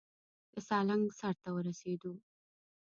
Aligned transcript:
د 0.53 0.55
سالنګ 0.67 1.05
سر 1.19 1.33
ته 1.41 1.49
ورسېدو. 1.55 2.13